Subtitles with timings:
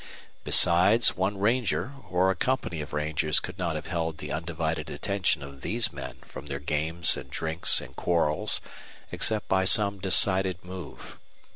[0.43, 5.43] Besides, one ranger or a company of rangers could not have held the undivided attention
[5.43, 8.61] of these men from their games and drinks and quarrels
[9.11, 11.19] except by some decided move.